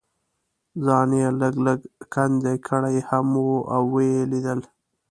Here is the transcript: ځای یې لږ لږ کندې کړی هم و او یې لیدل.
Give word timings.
ځای 0.85 1.05
یې 1.21 1.27
لږ 1.39 1.55
لږ 1.65 1.79
کندې 2.13 2.53
کړی 2.67 2.97
هم 3.09 3.27
و 3.45 3.49
او 3.75 3.83
یې 4.07 4.19
لیدل. 4.31 4.59